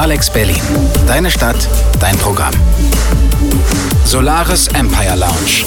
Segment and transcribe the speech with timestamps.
[0.00, 0.62] Alex Berlin.
[1.06, 1.68] Deine Stadt,
[2.00, 2.54] dein Programm.
[4.06, 5.66] Solaris Empire Lounge.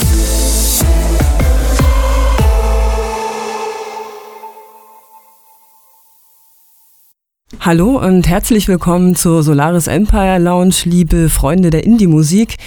[7.65, 12.57] Hallo und herzlich willkommen zur Solaris Empire Lounge, liebe Freunde der Indie-Musik.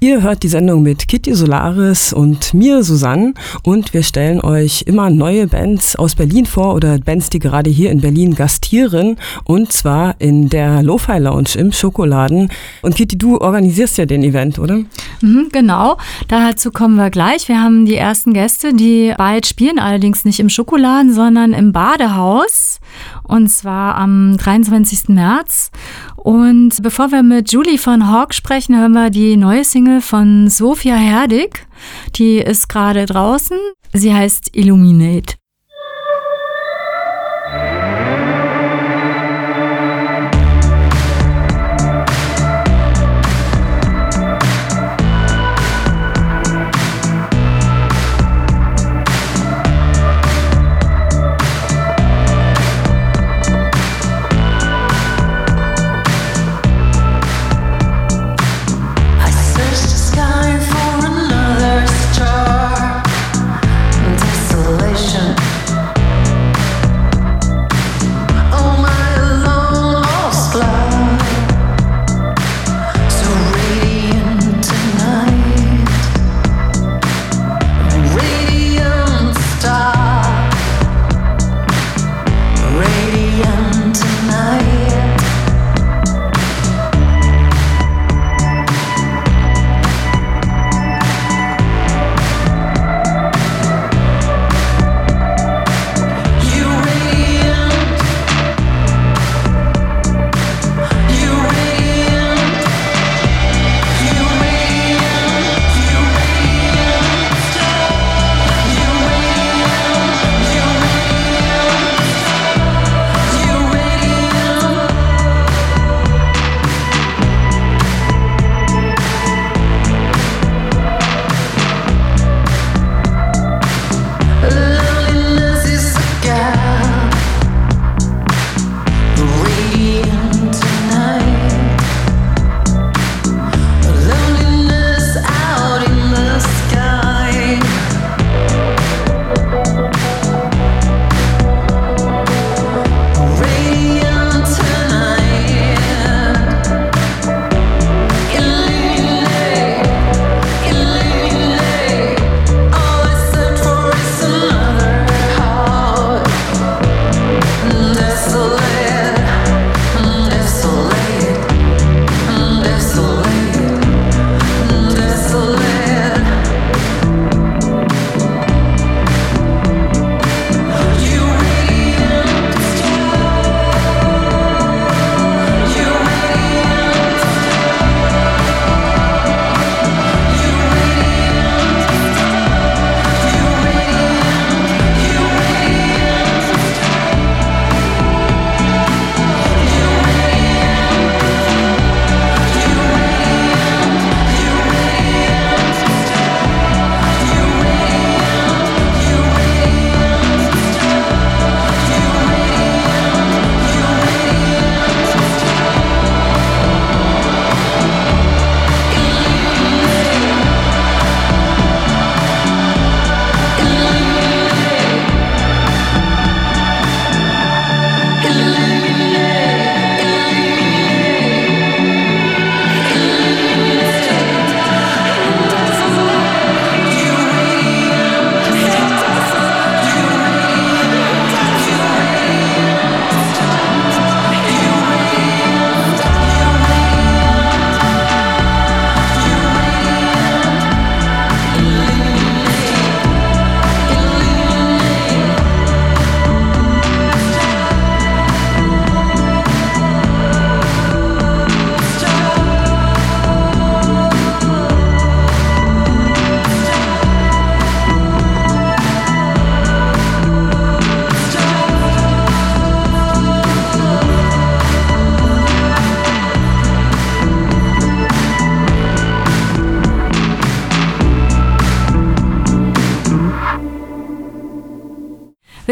[0.00, 5.10] Ihr hört die Sendung mit Kitty Solaris und mir, Susanne, und wir stellen euch immer
[5.10, 10.18] neue Bands aus Berlin vor oder Bands, die gerade hier in Berlin gastieren und zwar
[10.18, 12.50] in der Lo-Fi Lounge im Schokoladen.
[12.80, 14.78] Und Kitty, du organisierst ja den Event, oder?
[15.20, 17.48] Mhm, genau, dazu kommen wir gleich.
[17.48, 22.80] Wir haben die ersten Gäste, die bald spielen, allerdings nicht im Schokoladen, sondern im Badehaus
[23.22, 25.08] und zwar am 23.
[25.08, 25.70] März.
[26.16, 30.96] Und bevor wir mit Julie von Hawk sprechen, hören wir die neue Single von Sophia
[30.96, 31.66] Herdig.
[32.16, 33.58] Die ist gerade draußen.
[33.92, 35.34] Sie heißt Illuminate.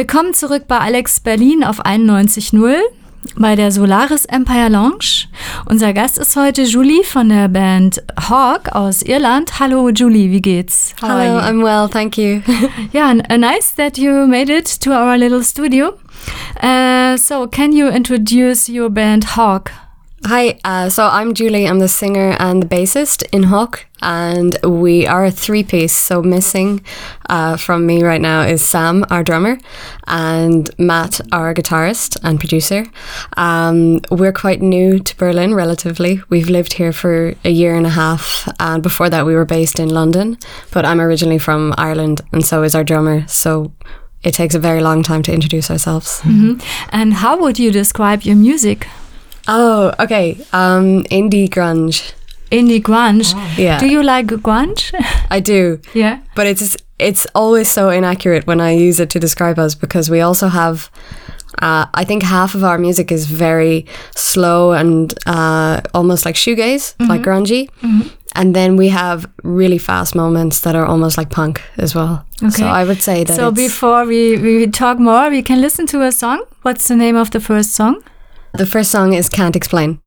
[0.09, 2.77] Willkommen zurück bei Alex Berlin auf 91.0.
[3.35, 5.27] bei der Solaris Empire Lounge.
[5.69, 9.59] Unser Gast ist heute Julie von der Band Hawk aus Irland.
[9.59, 10.95] Hallo Julie, wie geht's?
[11.03, 12.41] How Hello, I'm well, thank you.
[12.95, 15.99] yeah, uh, nice that you made it to our little studio.
[16.63, 19.73] Uh, so, can you introduce your band Hawk?
[20.29, 21.69] Hi, uh, so I'm Julie.
[21.69, 25.95] I'm the singer and the bassist in Hawk, and we are a three piece.
[25.95, 26.85] So, missing
[27.31, 29.57] uh, from me right now is Sam, our drummer,
[30.09, 32.87] and Matt, our guitarist and producer.
[33.37, 36.21] Um, we're quite new to Berlin, relatively.
[36.29, 39.79] We've lived here for a year and a half, and before that, we were based
[39.79, 40.39] in London.
[40.73, 43.29] But I'm originally from Ireland, and so is our drummer.
[43.29, 43.71] So,
[44.25, 46.21] it takes a very long time to introduce ourselves.
[46.25, 46.61] Mm -hmm.
[46.91, 48.89] And how would you describe your music?
[49.49, 50.37] Oh, okay.
[50.53, 52.13] Um, indie grunge.
[52.51, 53.35] Indie grunge.
[53.35, 53.55] Oh.
[53.57, 53.79] Yeah.
[53.79, 54.93] Do you like grunge?
[55.31, 55.81] I do.
[55.95, 56.21] Yeah.
[56.35, 60.21] But it's it's always so inaccurate when I use it to describe us because we
[60.21, 60.91] also have.
[61.63, 66.95] Uh, I think half of our music is very slow and uh, almost like shoegaze,
[66.99, 67.13] mm -hmm.
[67.13, 67.69] like grungy.
[67.83, 68.11] Mm -hmm.
[68.37, 72.25] And then we have really fast moments that are almost like punk as well.
[72.43, 72.51] Okay.
[72.51, 73.37] So I would say that.
[73.37, 76.45] So before we, we talk more, we can listen to a song.
[76.63, 78.03] What's the name of the first song?
[78.57, 80.01] The first song is Can't Explain.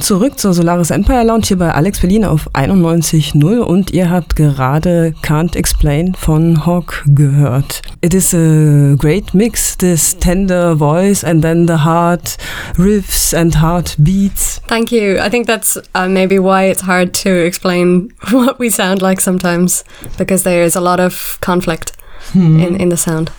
[0.00, 4.34] Willkommen zurück zur Solaris Empire Lounge hier bei Alex Berlin auf 91.0 und ihr habt
[4.34, 7.82] gerade Can't Explain von Hawk gehört.
[8.00, 12.36] It is a great mix, this tender voice and then the hard
[12.78, 14.62] riffs and hard beats.
[14.68, 15.18] Thank you.
[15.18, 19.84] I think that's uh, maybe why it's hard to explain what we sound like sometimes
[20.16, 21.92] because there is a lot of conflict
[22.34, 23.30] in, in the sound.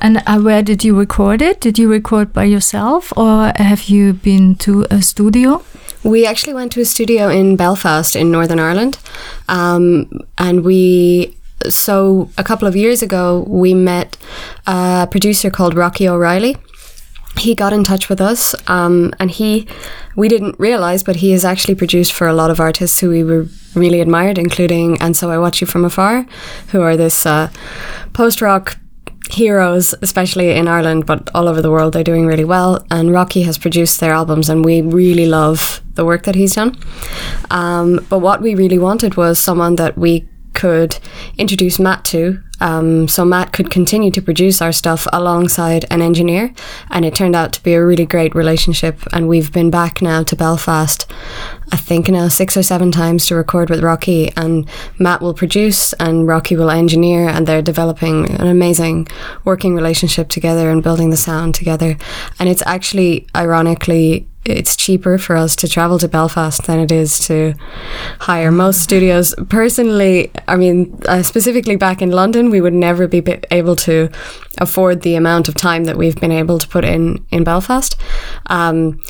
[0.00, 1.60] And uh, where did you record it?
[1.60, 5.62] Did you record by yourself or have you been to a studio?
[6.02, 8.98] We actually went to a studio in Belfast in Northern Ireland.
[9.48, 10.08] Um,
[10.38, 11.36] and we,
[11.68, 14.16] so a couple of years ago, we met
[14.66, 16.56] a producer called Rocky O'Reilly.
[17.38, 19.66] He got in touch with us um, and he,
[20.14, 23.24] we didn't realize, but he has actually produced for a lot of artists who we
[23.24, 26.26] were really admired, including And So I Watch You From Afar,
[26.68, 27.50] who are this uh,
[28.12, 28.76] post rock
[29.30, 32.84] heroes, especially in Ireland, but all over the world, they're doing really well.
[32.90, 36.76] And Rocky has produced their albums, and we really love the work that he's done.
[37.50, 40.28] Um, but what we really wanted was someone that we
[40.60, 40.98] could
[41.38, 42.42] introduce Matt to.
[42.60, 46.52] Um, so Matt could continue to produce our stuff alongside an engineer,
[46.90, 48.96] and it turned out to be a really great relationship.
[49.14, 51.10] And we've been back now to Belfast,
[51.72, 55.94] I think now six or seven times to record with Rocky, and Matt will produce
[55.94, 59.08] and Rocky will engineer, and they're developing an amazing
[59.44, 61.96] working relationship together and building the sound together.
[62.38, 67.18] And it's actually, ironically, it's cheaper for us to travel to Belfast than it is
[67.26, 67.54] to
[68.20, 69.34] hire most studios.
[69.48, 74.08] Personally, I mean, uh, specifically back in London, we would never be able to
[74.58, 77.96] afford the amount of time that we've been able to put in in Belfast.
[78.46, 79.00] Um,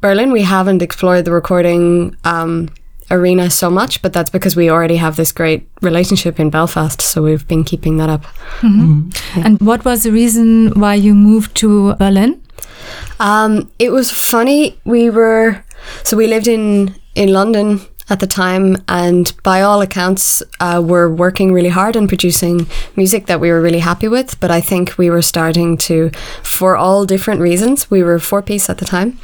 [0.00, 2.68] Berlin, we haven't explored the recording um,
[3.10, 7.22] arena so much, but that's because we already have this great relationship in Belfast, so
[7.22, 8.24] we've been keeping that up.
[9.44, 12.40] And what was the reason why you moved to Berlin?
[13.20, 14.78] Um, it was funny.
[14.84, 15.64] We were
[16.02, 17.80] so we lived in in London
[18.10, 22.66] at the time, and by all accounts, uh, were working really hard and producing
[22.96, 24.38] music that we were really happy with.
[24.40, 26.10] But I think we were starting to,
[26.42, 29.18] for all different reasons, we were four piece at the time.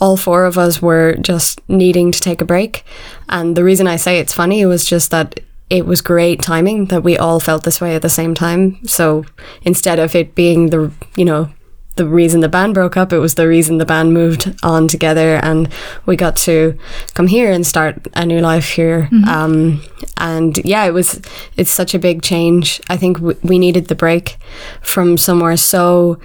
[0.00, 2.84] All four of us were just needing to take a break,
[3.28, 7.02] and the reason I say it's funny was just that it was great timing that
[7.02, 8.78] we all felt this way at the same time.
[8.86, 9.24] So
[9.62, 11.50] instead of it being the you know
[11.96, 15.36] the reason the band broke up, it was the reason the band moved on together,
[15.42, 15.68] and
[16.06, 16.76] we got to
[17.14, 19.08] come here and start a new life here.
[19.28, 19.80] Um,
[20.16, 21.20] and yeah, it was
[21.56, 22.80] it's such a big change.
[22.88, 24.38] I think w- we needed the break
[24.82, 26.18] from somewhere so.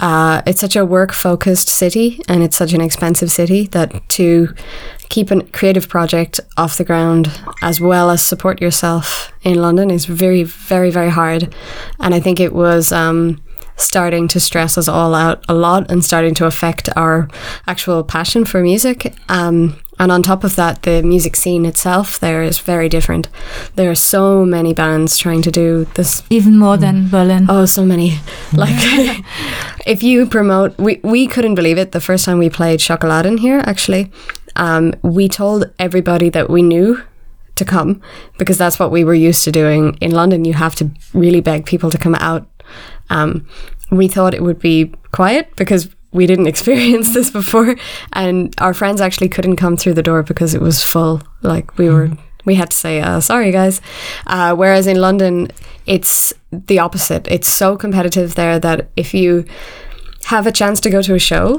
[0.00, 4.54] Uh, it's such a work focused city, and it's such an expensive city that to
[5.08, 10.04] keep a creative project off the ground as well as support yourself in London is
[10.04, 11.52] very, very, very hard.
[11.98, 12.92] And I think it was.
[12.92, 13.42] Um,
[13.78, 17.28] starting to stress us all out a lot and starting to affect our
[17.66, 19.14] actual passion for music.
[19.28, 23.28] Um, and on top of that, the music scene itself there is very different.
[23.74, 26.22] There are so many bands trying to do this.
[26.30, 27.46] Even more than Berlin.
[27.48, 28.18] Oh, so many.
[28.52, 28.74] Like,
[29.86, 33.60] if you promote, we, we couldn't believe it the first time we played Schokoladen here,
[33.64, 34.12] actually.
[34.54, 37.02] Um, we told everybody that we knew
[37.56, 38.00] to come
[38.38, 40.44] because that's what we were used to doing in London.
[40.44, 42.46] You have to really beg people to come out
[43.10, 43.46] um,
[43.90, 47.76] we thought it would be quiet because we didn't experience this before,
[48.12, 51.22] and our friends actually couldn't come through the door because it was full.
[51.42, 52.10] Like we were,
[52.44, 53.80] we had to say, uh, "Sorry, guys."
[54.26, 55.48] Uh, whereas in London,
[55.86, 57.26] it's the opposite.
[57.28, 59.44] It's so competitive there that if you
[60.24, 61.58] have a chance to go to a show,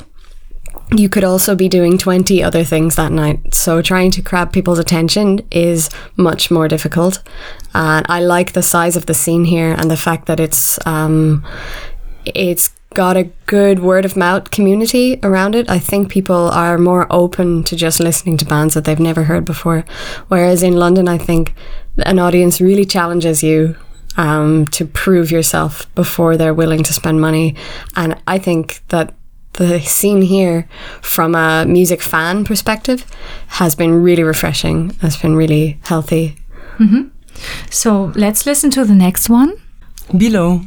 [0.96, 3.54] you could also be doing 20 other things that night.
[3.54, 7.22] So trying to grab people's attention is much more difficult.
[7.74, 11.46] And I like the size of the scene here and the fact that it's um,
[12.26, 15.70] it's got a good word of mouth community around it.
[15.70, 19.46] I think people are more open to just listening to bands that they've never heard
[19.46, 19.86] before.
[20.28, 21.54] Whereas in London, I think
[22.00, 23.76] an audience really challenges you
[24.18, 27.56] um, to prove yourself before they're willing to spend money.
[27.96, 29.14] And I think that
[29.60, 30.68] the scene here,
[31.02, 33.06] from a music fan perspective,
[33.60, 34.92] has been really refreshing.
[35.02, 36.36] Has been really healthy.
[36.78, 37.10] Mm-hmm.
[37.70, 39.54] So let's listen to the next one.
[40.16, 40.62] Below.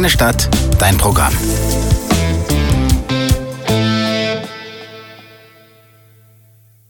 [0.00, 1.34] Deine Stadt, dein Programm.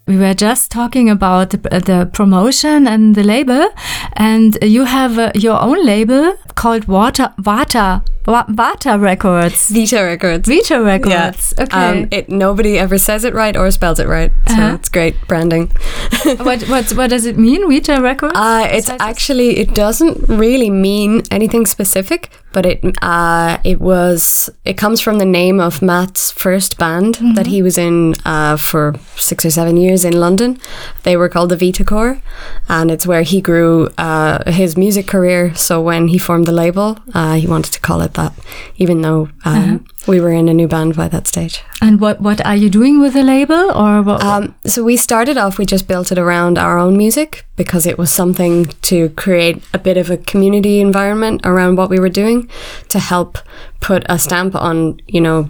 [0.07, 3.69] We were just talking about the, the promotion and the label,
[4.15, 9.69] and you have uh, your own label called Water Vata Wa- Vata Records.
[9.71, 10.49] Vita Records.
[10.49, 11.55] Vita Records.
[11.57, 11.65] Yeah.
[11.65, 12.01] Okay.
[12.03, 14.75] Um, it nobody ever says it right or spells it right, so Uh-huh.
[14.75, 15.69] it's great branding.
[16.43, 17.71] what what what does it mean?
[17.71, 18.35] Vita Records.
[18.35, 24.51] Uh, it's Says- actually it doesn't really mean anything specific, but it uh, it was
[24.65, 28.95] it comes from the name of Matt's first band that he was in uh, for
[29.17, 30.59] six or seven years in London.
[31.03, 32.21] They were called the Vita Core,
[32.69, 35.55] and it's where he grew uh, his music career.
[35.55, 38.33] So when he formed the label, uh, he wanted to call it that,
[38.77, 41.63] even though um, we were in a new band by that stage.
[41.81, 44.23] And what what are you doing with the label, or what?
[44.23, 47.99] Um, so we started off, we just built it around our own music because it
[47.99, 52.49] was something to create a bit of a community environment around what we were doing
[52.89, 53.39] to help
[53.81, 55.49] put a stamp on, you know,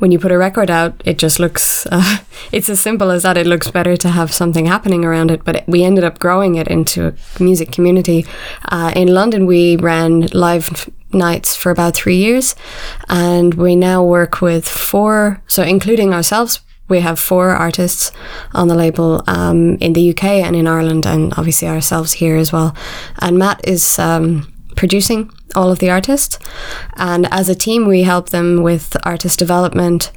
[0.00, 2.18] when you put a record out, it just looks, uh,
[2.52, 3.36] it's as simple as that.
[3.36, 5.44] It looks better to have something happening around it.
[5.44, 8.26] But it, we ended up growing it into a music community.
[8.64, 12.54] Uh, in London, we ran live nights for about three years,
[13.08, 18.10] and we now work with four, so including ourselves, we have four artists
[18.52, 22.52] on the label um, in the UK and in Ireland, and obviously ourselves here as
[22.52, 22.74] well.
[23.20, 26.38] And Matt is um, producing all of the artists,
[26.96, 30.10] and as a team, we help them with artist development.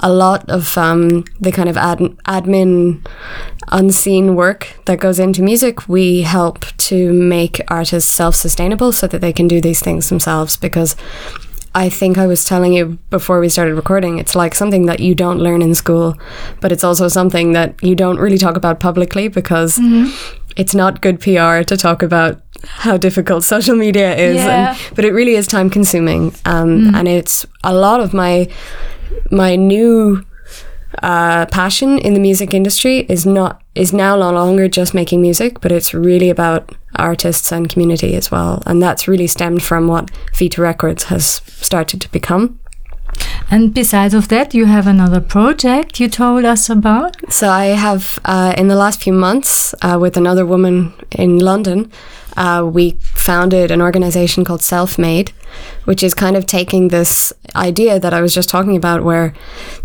[0.00, 3.06] A lot of um, the kind of ad- admin,
[3.68, 9.32] unseen work that goes into music, we help to make artists self-sustainable so that they
[9.32, 10.56] can do these things themselves.
[10.56, 10.96] Because
[11.76, 15.14] I think I was telling you before we started recording, it's like something that you
[15.14, 16.18] don't learn in school,
[16.60, 19.78] but it's also something that you don't really talk about publicly because
[20.56, 24.36] it's not good PR to talk about how difficult social media is.
[24.36, 24.70] Yeah.
[24.70, 26.34] And, but it really is time consuming.
[26.44, 28.48] Um, And it's a lot of my
[29.30, 30.24] my new
[31.02, 35.60] uh, passion in the music industry is not is now no longer just making music,
[35.60, 40.10] but it's really about artists and community as well, and that's really stemmed from what
[40.38, 42.58] Vita Records has started to become.
[43.50, 47.16] and besides of that, you have another project you told us about.
[47.32, 51.90] So I have uh, in the last few months uh, with another woman in London.
[52.38, 55.32] Uh, we founded an organization called Self Made,
[55.84, 59.34] which is kind of taking this idea that I was just talking about, where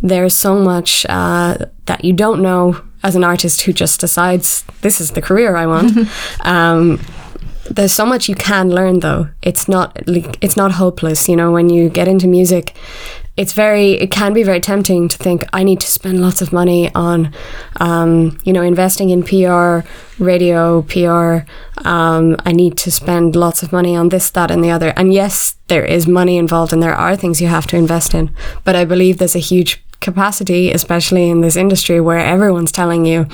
[0.04, 5.02] there's so much uh, that you don't know as an artist who just decides this
[5.02, 5.98] is the career I want.
[6.42, 7.00] um,
[7.72, 11.50] there's so much you can learn though it's not like it's not hopeless you know
[11.50, 12.76] when you get into music
[13.36, 16.54] it's very it can be very tempting to think i need to spend lots of
[16.54, 17.34] money on
[17.78, 19.88] um, you know investing in pr
[20.24, 21.46] radio pr
[21.88, 25.14] um, i need to spend lots of money on this that and the other and
[25.14, 28.76] yes there is money involved and there are things you have to invest in but
[28.76, 33.26] i believe there's a huge capacity, especially in this industry where everyone's telling you,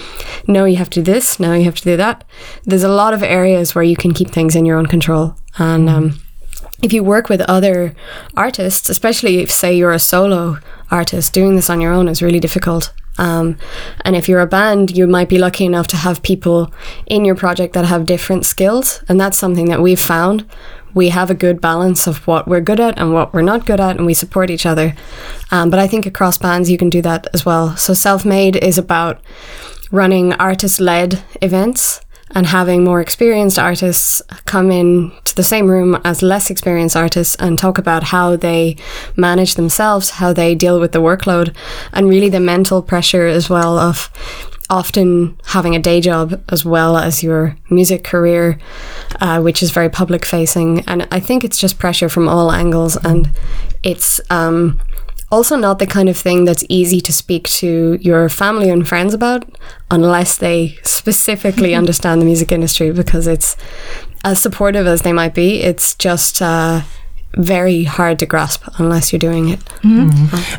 [0.47, 2.23] no, you have to do this, no, you have to do that.
[2.63, 5.35] There's a lot of areas where you can keep things in your own control.
[5.57, 6.19] And um,
[6.81, 7.93] if you work with other
[8.35, 10.57] artists, especially if, say, you're a solo
[10.89, 12.93] artist, doing this on your own is really difficult.
[13.17, 13.57] Um,
[14.05, 16.73] and if you're a band, you might be lucky enough to have people
[17.05, 19.03] in your project that have different skills.
[19.09, 20.45] And that's something that we've found.
[20.93, 23.79] We have a good balance of what we're good at and what we're not good
[23.79, 24.95] at, and we support each other.
[25.51, 27.75] Um, but I think across bands, you can do that as well.
[27.77, 29.21] So, Self Made is about
[29.91, 35.99] running artist led events and having more experienced artists come in to the same room
[36.03, 38.75] as less experienced artists and talk about how they
[39.15, 41.55] manage themselves, how they deal with the workload,
[41.93, 44.09] and really the mental pressure as well of
[44.69, 48.59] often having a day job as well as your music career,
[49.19, 50.81] uh, which is very public facing.
[50.81, 53.31] And I think it's just pressure from all angles, and
[53.81, 54.79] it's um,
[55.31, 59.13] also not the kind of thing that's easy to speak to your family and friends
[59.13, 59.45] about
[59.91, 63.55] unless they specifically understand the music industry because it's
[64.23, 65.61] as supportive as they might be.
[65.61, 66.81] It's just uh,
[67.37, 69.59] very hard to grasp unless you're doing it.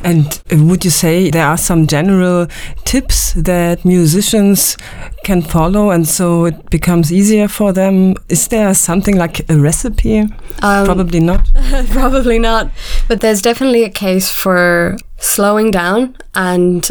[0.04, 2.46] And would you say there are some general
[2.84, 4.76] tips that musicians
[5.24, 8.14] can follow and so it becomes easier for them?
[8.28, 10.20] Is there something like a recipe?
[10.62, 11.48] Um, Probably not.
[11.90, 12.70] Probably not.
[13.08, 16.16] But there's definitely a case for slowing down.
[16.34, 16.88] And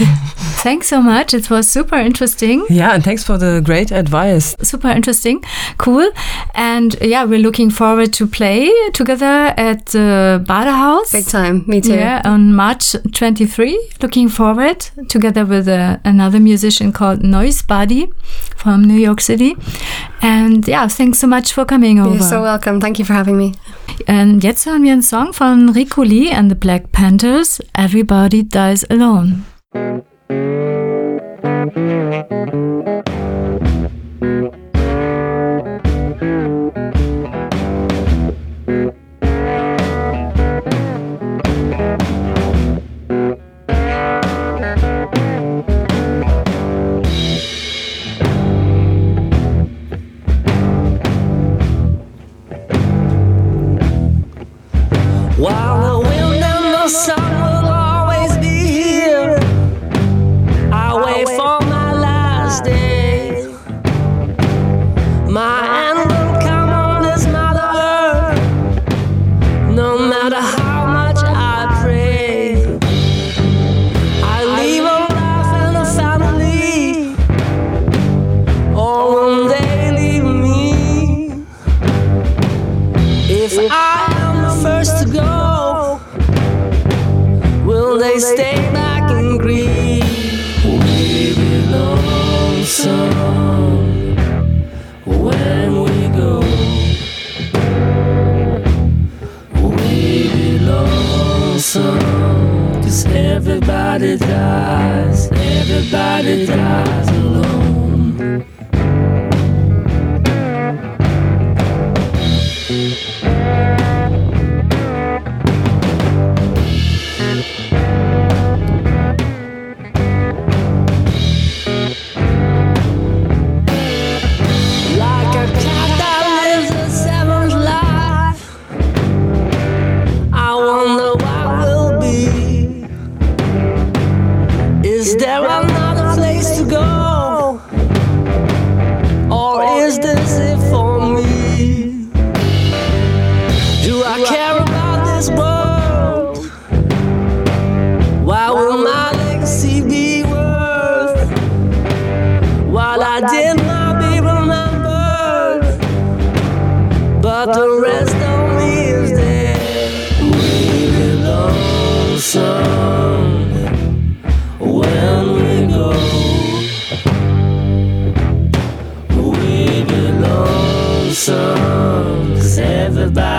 [0.63, 1.35] thanks so much.
[1.35, 2.65] It was super interesting.
[2.71, 4.55] Yeah, and thanks for the great advice.
[4.63, 5.43] super interesting
[5.79, 6.11] cool
[6.55, 11.65] and yeah we're looking forward to play together at the Badehaus Big time.
[11.67, 11.95] Me too.
[11.95, 18.11] yeah on March 23 looking forward together with uh, another musician called Noise Body
[18.57, 19.55] from New York City
[20.23, 22.81] and yeah thanks so much for coming over You're so welcome.
[22.81, 23.53] Thank you for having me.
[24.09, 28.87] und jetzt hören wir einen Song von Rico Lee and the Black Panthers Everybody Dies
[28.89, 29.45] Alone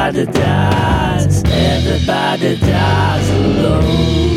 [0.08, 4.35] everybody dies, everybody dies alone.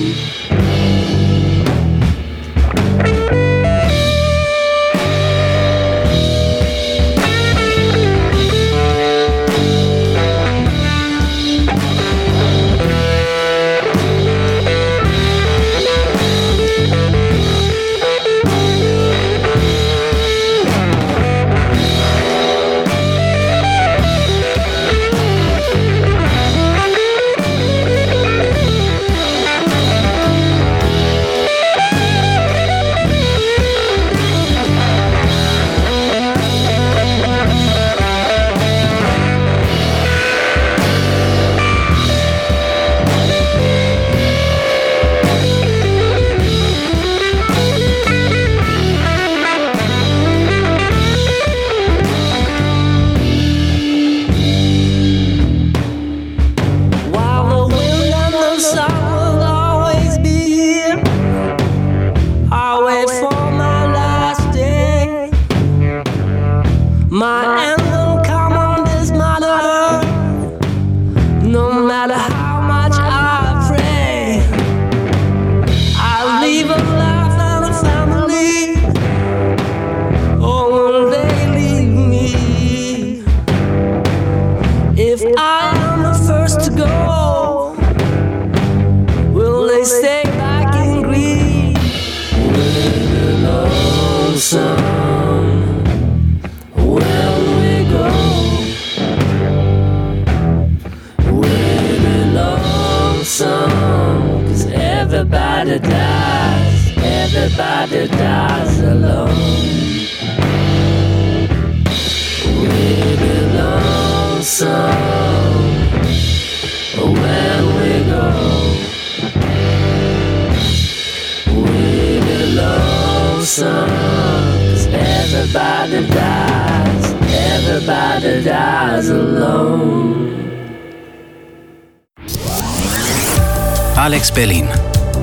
[134.08, 134.66] Alex Berlin.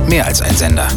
[0.07, 0.87] Mehr als ein Sender.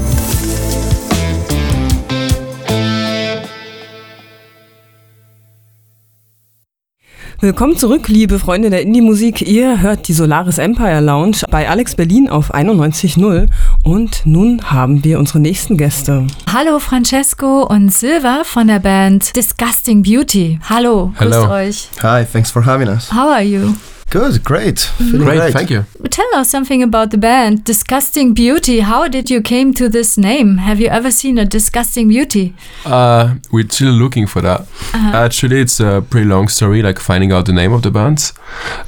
[7.41, 9.41] Willkommen zurück, liebe Freunde der Indie-Musik.
[9.41, 13.49] Ihr hört die Solaris Empire Lounge bei Alex Berlin auf 91.0
[13.85, 16.27] und nun haben wir unsere nächsten Gäste.
[16.53, 20.61] Hallo Francesco und Silva von der Band Disgusting Beauty.
[20.69, 21.51] Hallo, grüßt Hello.
[21.51, 21.89] euch.
[22.03, 23.11] Hi, thanks for having us.
[23.11, 23.73] How are you?
[24.11, 24.79] Good, great.
[24.79, 25.53] Feeling Great, great.
[25.53, 25.85] thank you.
[26.11, 28.81] Tell us something about the band Disgusting Beauty.
[28.81, 30.57] How did you came to this name?
[30.57, 32.55] Have you ever seen a Disgusting Beauty?
[32.87, 34.67] Uh, we're still looking for that.
[34.95, 38.33] Actually, it's a pretty long story, like finding out the name of the bands.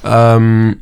[0.04, 0.80] Um,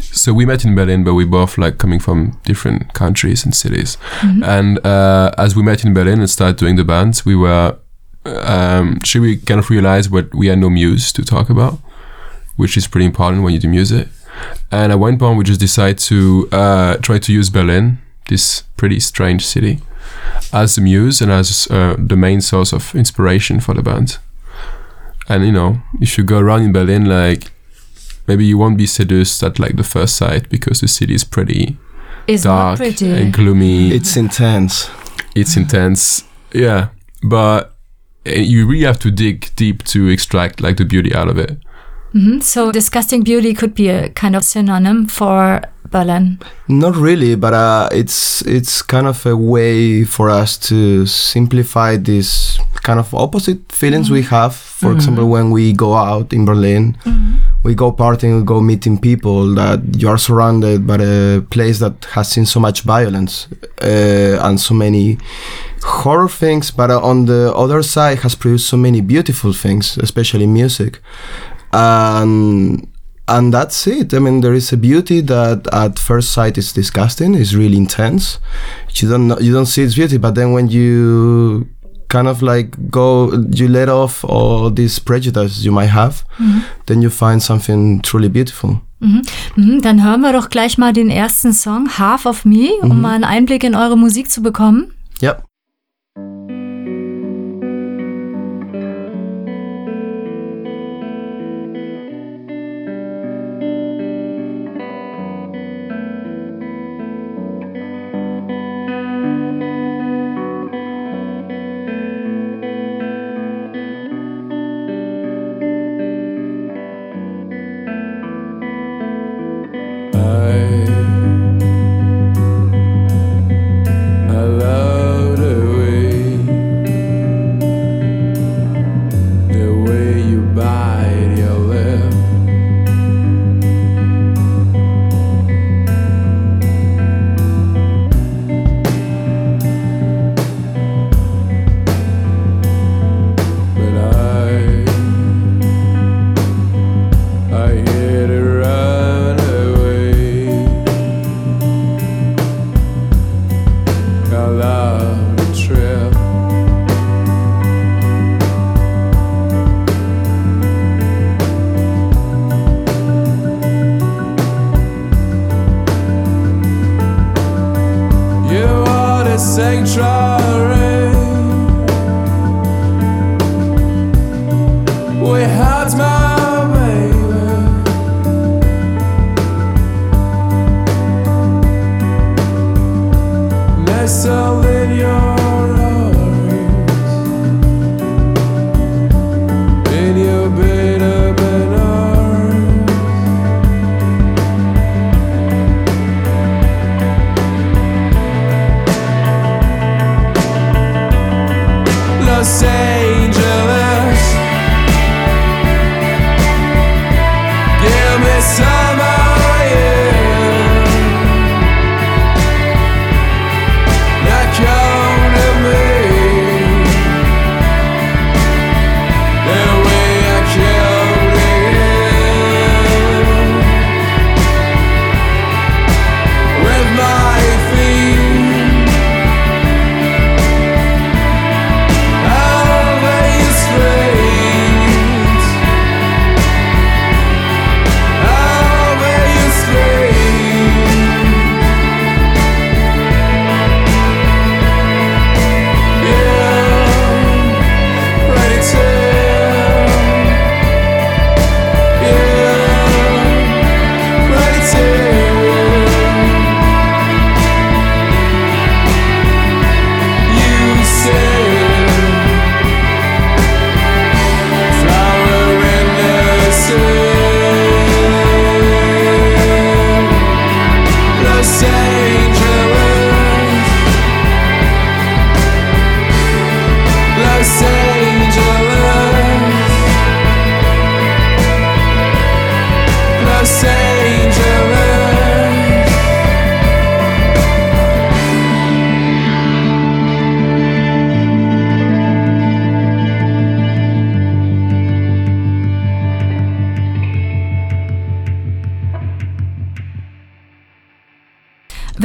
[0.00, 3.98] so we met in Berlin, but we both like coming from different countries and cities.
[4.22, 7.76] And uh, as we met in Berlin and started doing the bands, we were
[8.24, 11.78] um, should we kind of realize what we had no muse to talk about,
[12.56, 14.08] which is pretty important when you do music.
[14.70, 18.98] And at one point, we just decided to uh, try to use Berlin, this pretty
[19.00, 19.80] strange city,
[20.52, 24.18] as the muse and as uh, the main source of inspiration for the band.
[25.28, 27.50] And you know, if you go around in Berlin, like
[28.26, 31.76] maybe you won't be seduced at like the first sight because the city is pretty
[32.26, 33.10] Is dark not pretty.
[33.12, 33.90] and gloomy.
[33.92, 34.90] It's intense.
[35.34, 36.88] it's intense, yeah.
[37.22, 37.74] But
[38.26, 41.58] uh, you really have to dig deep to extract like the beauty out of it.
[42.14, 42.42] Mhm.
[42.42, 46.38] So Disgusting Beauty could be a kind of synonym for Berlin.
[46.68, 52.58] Not really, but uh, it's it's kind of a way for us to simplify these
[52.82, 54.54] kind of opposite feelings we have.
[54.54, 56.96] For example, when we go out in Berlin,
[57.62, 62.04] we go partying, we go meeting people that you are surrounded by a place that
[62.14, 63.46] has seen so much violence
[63.82, 65.18] uh, and so many
[65.84, 70.46] horror things, but uh, on the other side has produced so many beautiful things, especially
[70.46, 71.00] music.
[71.72, 72.86] And
[73.28, 74.12] and that's it.
[74.14, 78.38] I mean, there is a beauty that at first sight is disgusting, It's really intense.
[78.94, 81.66] You don't know, you don't see its beauty, but then when you
[82.08, 86.24] kind of like go, you let off all these prejudices you might have,
[86.86, 88.80] then you find something truly beautiful.
[89.00, 93.14] Mhm, Dann hören wir doch gleich mal den ersten Song, Half of Me, um mal
[93.14, 94.92] einen Einblick in eure Musik zu bekommen.
[95.22, 95.42] Yep.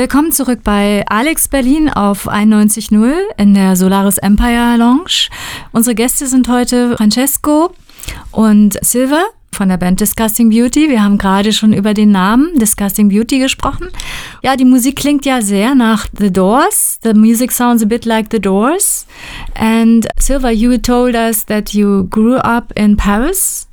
[0.08, 5.28] Willkommen zurück bei Alex Berlin auf 91.0 in der Solaris Empire Lounge.
[5.74, 7.74] Unsere Gäste sind heute Francesco
[8.32, 10.88] und Silver von der Band Disgusting Beauty.
[10.88, 13.90] Wir haben gerade schon über den Namen Disgusting Beauty gesprochen.
[14.42, 17.00] Ja, die Musik klingt ja sehr nach The Doors.
[17.04, 19.06] The music sounds a bit like The Doors.
[19.56, 23.68] And Silver, you told us that you grew up in Paris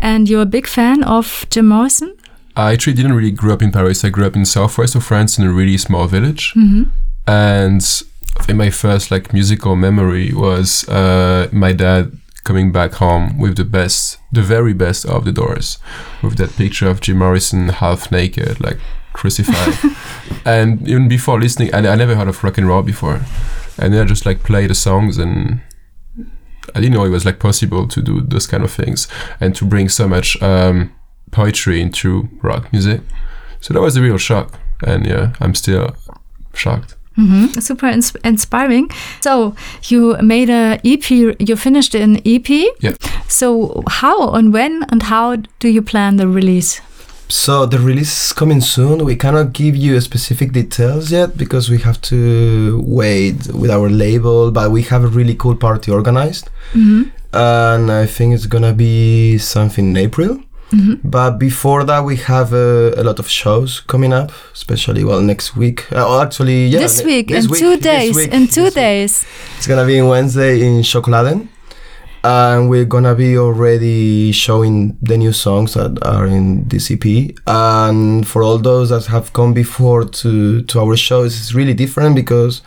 [0.00, 2.12] and you're a big fan of Jim Morrison.
[2.56, 4.04] I actually didn't really grow up in Paris.
[4.04, 6.52] I grew up in southwest of France in a really small village.
[7.26, 7.82] And
[8.38, 13.56] I think my first like musical memory was uh, my dad coming back home with
[13.56, 15.78] the best, the very best of the Doors,
[16.22, 18.78] with that picture of Jim Morrison half naked, like
[19.14, 19.96] crucified.
[20.44, 23.20] and even before listening, I, I never heard of rock and roll before,
[23.78, 25.60] and then I just like play the songs and.
[26.74, 29.06] I didn't know it was like possible to do those kind of things
[29.38, 30.92] and to bring so much um,
[31.34, 33.00] poetry into rock music.
[33.60, 35.96] So that was a real shock, and yeah, I'm still
[36.54, 36.96] shocked.
[37.16, 37.60] Mm-hmm.
[37.60, 38.90] super ins inspiring.
[39.20, 39.54] So
[39.84, 41.10] you made a EP.
[41.10, 42.48] You finished an EP.
[42.80, 42.94] Yeah.
[43.28, 46.80] So how and when and how do you plan the release?
[47.28, 49.04] So the release is coming soon.
[49.04, 54.50] We cannot give you specific details yet because we have to wait with our label.
[54.50, 57.02] But we have a really cool party organized, mm-hmm.
[57.32, 60.40] and I think it's gonna be something in April.
[61.04, 65.56] But before that, we have uh, a lot of shows coming up, especially well next
[65.56, 65.90] week.
[65.92, 68.16] Uh, oh, actually, yeah, this week in two days.
[68.16, 68.74] in two week.
[68.74, 69.26] days.
[69.56, 71.48] It's gonna be on Wednesday in Schokoladen.
[72.26, 77.36] And we're gonna be already showing the new songs that are in EP.
[77.46, 82.16] And for all those that have come before to, to our shows, it's really different
[82.16, 82.62] because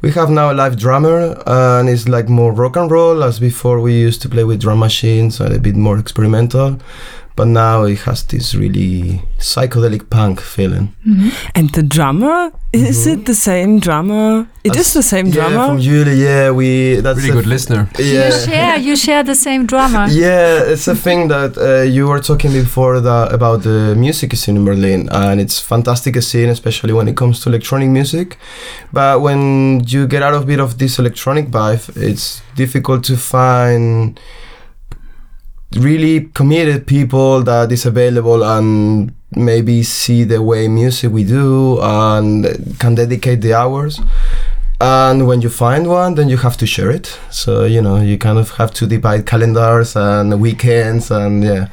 [0.00, 3.80] we have now a live drummer and it's like more rock and roll as before
[3.80, 6.78] we used to play with drum machines and a bit more experimental.
[7.34, 10.92] But now it has this really psychedelic punk feeling.
[11.54, 14.46] And the drummer, is it the same drummer?
[14.64, 15.66] It is the same Yeah, drummer.
[15.68, 17.88] from Julie, yeah, we that's Really a- good listener.
[17.98, 18.26] Yeah.
[18.26, 18.76] You share.
[18.78, 20.06] You share the same drummer.
[20.10, 24.56] Yeah, it's a thing that uh, you were talking before that about the music scene
[24.56, 28.36] in Berlin, and it's fantastic scene, especially when it comes to electronic music.
[28.92, 33.16] But when you get out of a bit of this electronic vibe, it's difficult to
[33.16, 34.20] find
[35.76, 42.46] really committed people that is available and maybe see the way music we do and
[42.78, 44.00] can dedicate the hours.
[44.80, 47.18] And when you find one then you have to share it.
[47.30, 51.68] So you know you kind of have to divide calendars and weekends and yeah.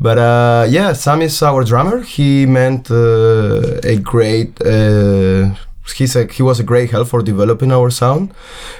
[0.00, 2.02] But uh, yeah sam is our drummer.
[2.02, 5.54] He meant uh, a great uh,
[5.96, 8.32] he's a, he was a great help for developing our sound.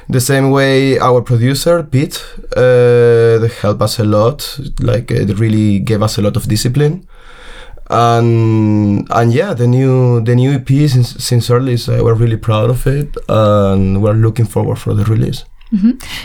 [0.09, 2.23] The same way our producer Pete
[2.57, 4.59] uh, helped us a lot.
[4.81, 7.07] Like uh, they really gave us a lot of discipline.
[7.91, 12.71] And and yeah, the new the new EP since since early, uh, we're really proud
[12.71, 15.45] of it, and we're looking forward for the release.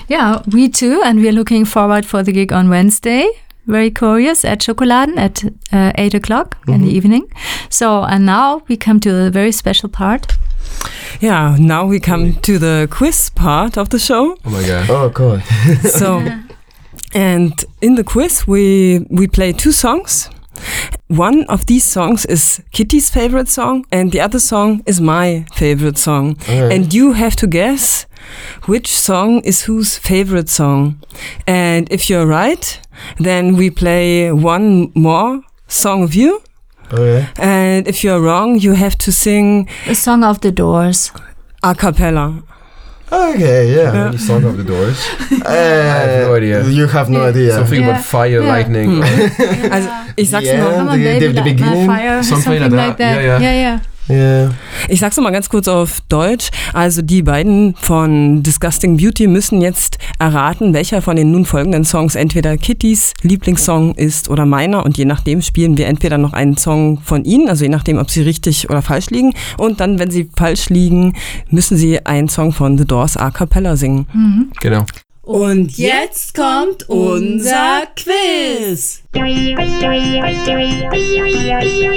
[0.07, 3.28] Yeah, we too, and we're looking forward for the gig on Wednesday.
[3.65, 7.30] Very curious at Schokoladen at uh, 8 o'clock in the evening.
[7.69, 10.38] So, and now we come to a very special part.
[11.22, 14.38] Yeah, now we come to the quiz part of the show.
[14.45, 14.89] Oh my god.
[14.89, 15.41] Oh, cool.
[15.89, 16.22] So,
[17.13, 20.30] and in the quiz, we we play two songs.
[21.07, 25.97] One of these songs is Kitty's favorite song, and the other song is my favorite
[25.97, 26.36] song.
[26.49, 26.72] Alright.
[26.74, 28.05] And you have to guess
[28.65, 30.99] which song is whose favorite song.
[31.47, 32.80] And if you're right,
[33.20, 36.41] then we play one more song of you.
[36.93, 37.27] Okay.
[37.38, 41.11] And if you're wrong, you have to sing a song of the doors.
[41.63, 42.43] a cappella.
[43.11, 43.93] Okay, yeah.
[43.93, 44.11] Yeah.
[44.11, 44.99] The song of the doors.
[45.47, 46.63] Uh, have no idea.
[46.67, 47.51] You have no idea.
[47.53, 47.89] Something Yeah.
[47.89, 48.47] about fire, Yeah.
[48.53, 49.01] lightning.
[49.71, 50.57] Also, ich sag's Yeah.
[50.61, 50.71] nur.
[50.71, 52.21] Come on, the- baby, the- the beginning, fire.
[52.23, 53.15] something Something, like like that.
[53.15, 53.23] that.
[53.23, 53.79] Yeah, yeah, yeah.
[54.09, 54.53] Yeah.
[54.89, 56.49] Ich sag's nochmal ganz kurz auf Deutsch.
[56.73, 62.15] Also die beiden von Disgusting Beauty müssen jetzt erraten, welcher von den nun folgenden Songs
[62.15, 64.85] entweder Kittys Lieblingssong ist oder meiner.
[64.85, 68.09] Und je nachdem spielen wir entweder noch einen Song von ihnen, also je nachdem, ob
[68.09, 69.33] sie richtig oder falsch liegen.
[69.57, 71.13] Und dann, wenn sie falsch liegen,
[71.49, 74.07] müssen sie einen Song von The Doors a cappella singen.
[74.61, 74.85] Genau.
[75.27, 79.03] Und jetzt kommt unser Quiz.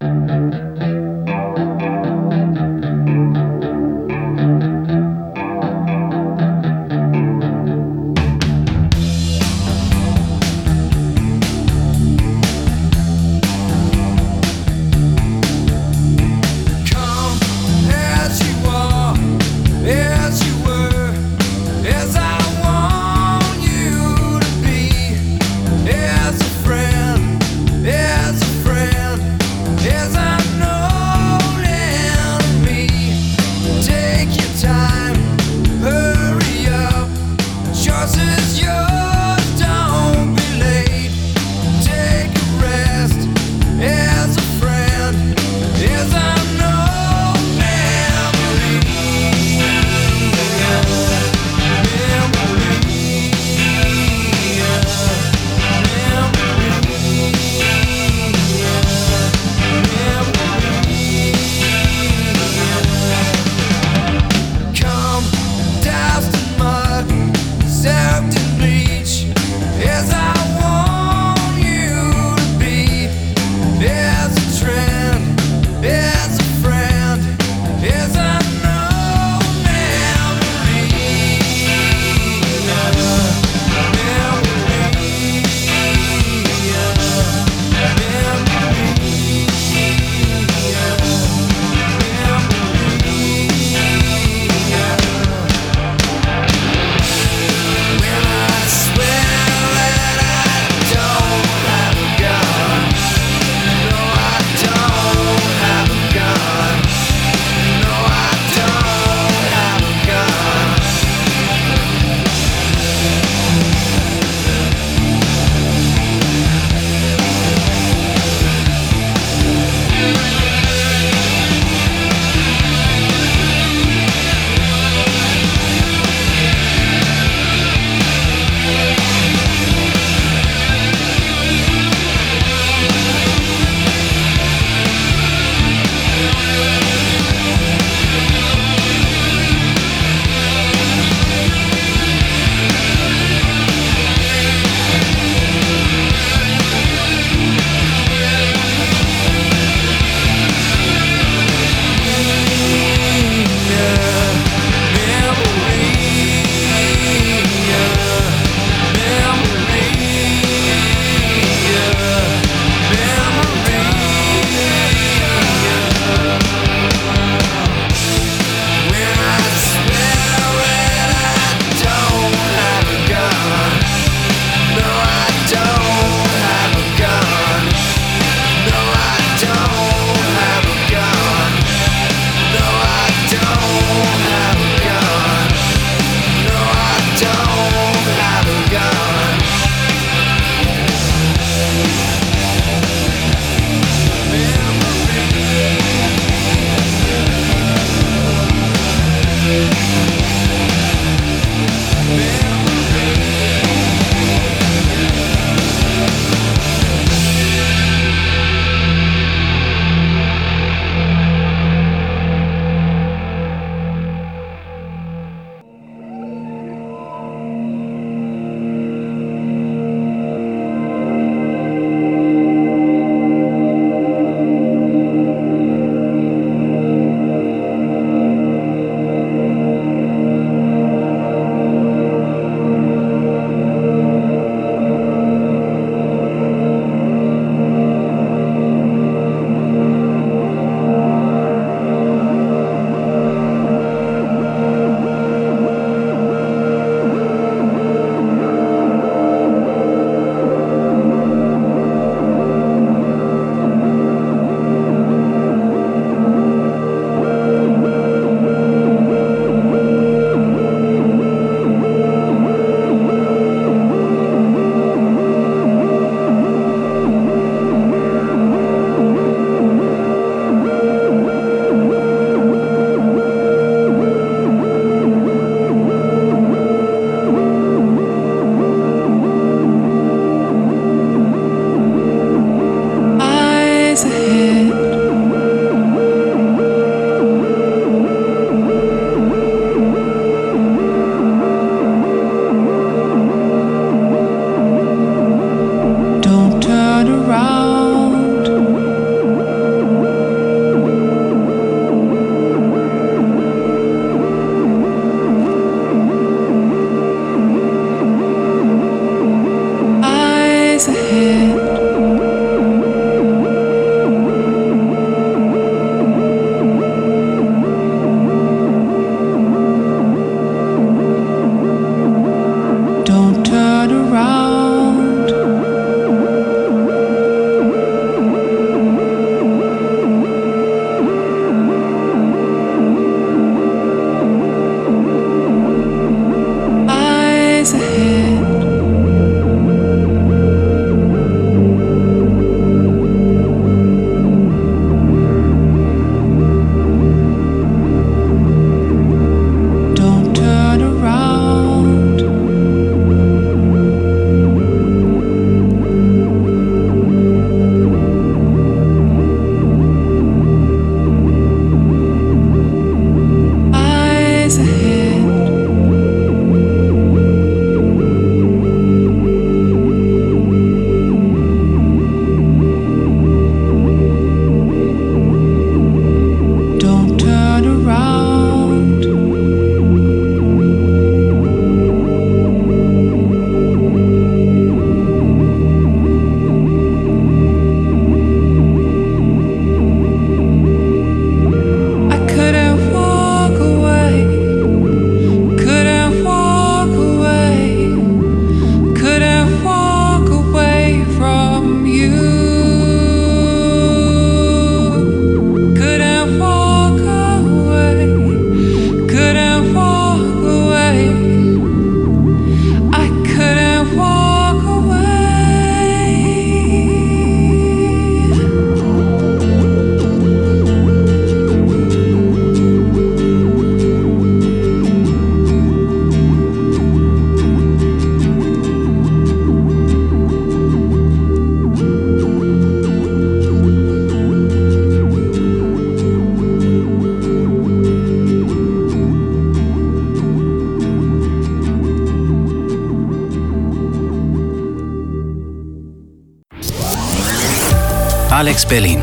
[448.41, 448.99] Alex Berlin.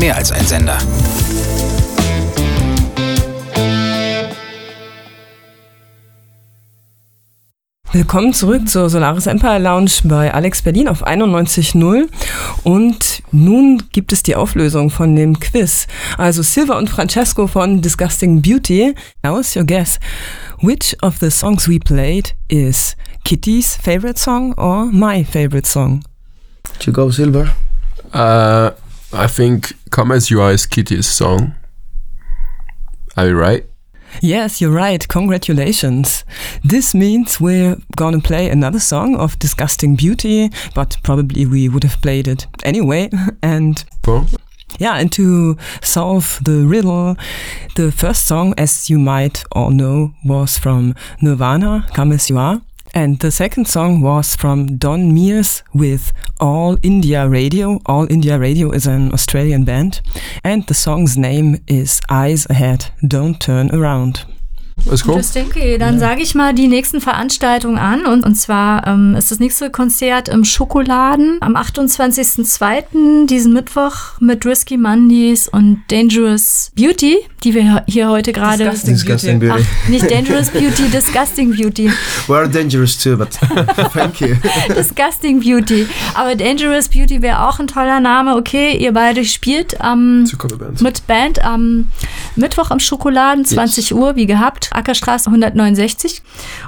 [0.00, 0.76] Mehr als ein Sender.
[7.92, 12.08] Willkommen zurück zur Solaris Empire Lounge bei Alex Berlin auf 91.0
[12.64, 15.86] und nun gibt es die Auflösung von dem Quiz.
[16.18, 18.96] Also Silva und Francesco von Disgusting Beauty.
[19.22, 20.00] Now is your guess.
[20.60, 26.02] Which of the songs we played is Kitty's favorite song or my favorite song?
[26.80, 27.54] To go silver.
[28.14, 28.70] Uh,
[29.12, 31.54] I think "Come as You Are" is Kitty's song.
[33.16, 33.66] Are you right?
[34.22, 35.06] Yes, you're right.
[35.08, 36.24] Congratulations.
[36.62, 42.00] This means we're gonna play another song of Disgusting Beauty, but probably we would have
[42.00, 43.10] played it anyway.
[43.42, 43.84] And
[44.78, 47.16] yeah, and to solve the riddle,
[47.76, 52.62] the first song, as you might all know, was from Nirvana, Come As You Are.
[52.96, 57.80] And the second song was from Don Mears with All India Radio.
[57.86, 60.00] All India Radio is an Australian band.
[60.44, 64.33] And the song's name is Eyes Ahead, Don't Turn Around.
[64.86, 65.16] That's cool.
[65.16, 65.46] Interesting.
[65.46, 68.06] Okay, dann sage ich mal die nächsten Veranstaltungen an.
[68.06, 73.26] Und, und zwar ähm, ist das nächste Konzert im Schokoladen am 28.02.
[73.26, 78.64] diesen Mittwoch mit Risky Mondays und Dangerous Beauty, die wir hier heute gerade.
[78.64, 79.54] Disgusting Disgusting Beauty.
[79.56, 79.68] beauty.
[79.84, 81.90] Ach, nicht Dangerous Beauty, Disgusting Beauty.
[82.26, 83.30] We're dangerous too, but
[83.92, 84.36] thank you.
[84.68, 85.86] Disgusting Beauty.
[86.14, 88.36] Aber Dangerous Beauty wäre auch ein toller Name.
[88.36, 90.80] Okay, ihr beide spielt Coverbands.
[90.80, 91.88] mit Band am
[92.36, 96.22] Mittwoch am Schokoladen, 20 Uhr, wie gehabt, Ackerstraße 169.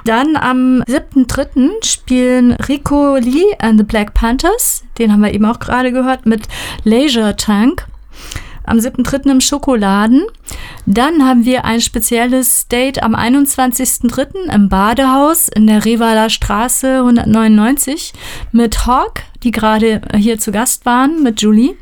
[0.05, 1.85] Dann am 7.3.
[1.85, 6.47] spielen Rico Lee and the Black Panthers, den haben wir eben auch gerade gehört, mit
[6.83, 7.87] Leisure Tank.
[8.63, 9.31] Am 7.3.
[9.31, 10.25] im Schokoladen.
[10.85, 14.53] Dann haben wir ein spezielles Date am 21.3.
[14.53, 18.11] im Badehaus in der Revaler Straße 199
[18.51, 21.77] mit Hawk, die gerade hier zu Gast waren, mit Julie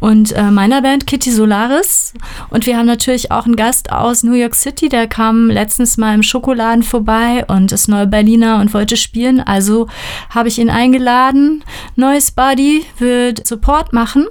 [0.00, 2.12] und äh, meiner Band Kitty Solaris.
[2.50, 6.14] Und wir haben natürlich auch einen Gast aus New York City, der kam letztens mal
[6.14, 9.40] im Schokoladen vorbei und ist Neu-Berliner und wollte spielen.
[9.40, 9.88] Also
[10.30, 11.64] habe ich ihn eingeladen.
[11.96, 14.26] Neues Buddy wird Support machen.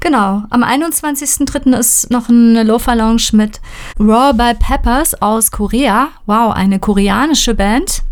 [0.00, 1.74] Genau, am 21.03.
[1.78, 3.60] ist noch eine Lofa Lounge mit
[3.98, 6.08] Raw by Peppers aus Korea.
[6.26, 8.02] Wow, eine koreanische Band.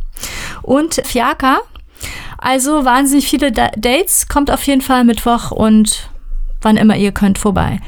[0.62, 1.58] Und Fiaka.
[2.38, 4.26] Also wahnsinnig viele Da- Dates.
[4.28, 6.08] Kommt auf jeden Fall Mittwoch und
[6.62, 7.80] wann immer ihr könnt vorbei.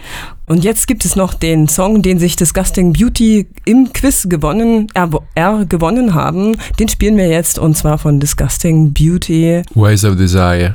[0.47, 5.09] Und jetzt gibt es noch den Song, den sich Disgusting Beauty im Quiz gewonnen, er,
[5.35, 6.57] er gewonnen haben.
[6.79, 9.63] Den spielen wir jetzt und zwar von Disgusting Beauty.
[9.75, 10.75] Ways of Desire.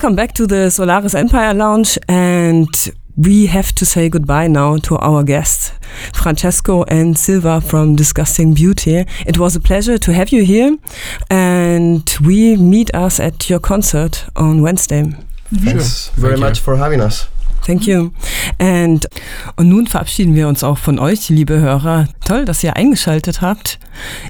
[0.00, 2.66] Welcome back to the Solaris Empire Lounge, and
[3.18, 5.72] we have to say goodbye now to our guests,
[6.14, 9.04] Francesco and Silva from Disgusting Beauty.
[9.26, 10.78] It was a pleasure to have you here,
[11.28, 15.02] and we meet us at your concert on Wednesday.
[15.52, 16.46] Thanks very Thank you.
[16.46, 17.28] much for having us.
[17.62, 18.14] Thank you.
[18.60, 19.08] And,
[19.56, 22.08] und nun verabschieden wir uns auch von euch, liebe Hörer.
[22.26, 23.78] Toll, dass ihr eingeschaltet habt.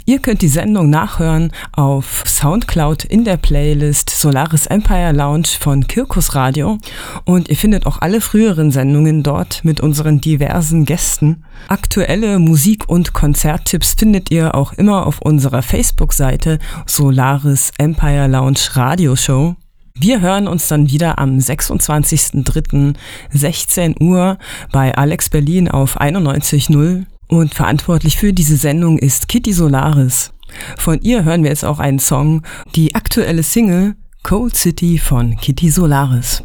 [0.07, 6.37] Ihr könnt die Sendung nachhören auf Soundcloud in der Playlist Solaris Empire Lounge von Kirkus
[6.37, 6.79] Radio.
[7.25, 11.43] Und ihr findet auch alle früheren Sendungen dort mit unseren diversen Gästen.
[11.67, 19.17] Aktuelle Musik- und Konzerttipps findet ihr auch immer auf unserer Facebook-Seite Solaris Empire Lounge Radio
[19.17, 19.57] Show.
[20.03, 24.39] Wir hören uns dann wieder am 26.03.16 Uhr
[24.73, 30.33] bei Alex Berlin auf 91.0 und verantwortlich für diese Sendung ist Kitty Solaris.
[30.79, 32.41] Von ihr hören wir jetzt auch einen Song,
[32.75, 36.43] die aktuelle Single Cold City von Kitty Solaris.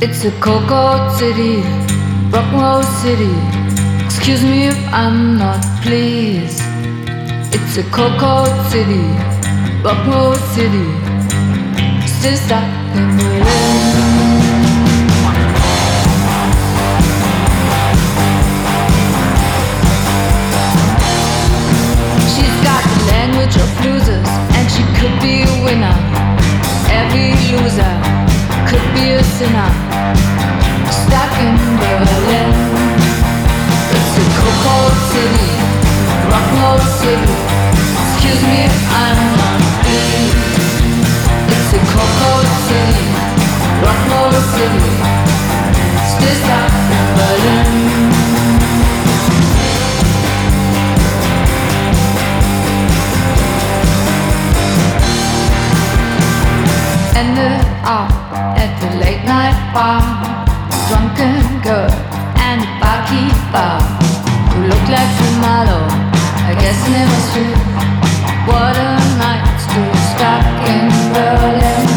[0.00, 1.62] It's a cocoa city,
[2.32, 3.61] rock and roll city.
[4.14, 6.60] Excuse me if I'm not pleased.
[7.50, 9.08] It's a cocoa city,
[9.82, 10.86] rock city.
[12.06, 13.46] Still stuck in Berlin.
[22.32, 25.96] She's got the language of losers, and she could be a winner.
[27.00, 27.94] Every loser
[28.68, 29.70] could be a sinner.
[30.92, 32.61] Stuck in Berlin.
[34.52, 35.50] It's cocoa city,
[36.28, 36.48] rock
[37.00, 37.36] city.
[38.12, 38.68] Excuse me
[39.00, 40.36] I'm not pleased.
[41.48, 43.06] It's a cocoa city,
[43.80, 44.00] rock
[44.52, 44.92] city.
[46.92, 47.66] In Berlin.
[57.14, 58.10] ended up
[58.58, 60.02] at the late night bar.
[60.88, 61.90] Drunken girl
[62.36, 64.11] and a barkeeper
[64.54, 65.80] who looked like Fumalo.
[66.50, 67.56] I guess it was true.
[68.48, 68.92] What a
[69.22, 71.91] night to stuck in Berlin.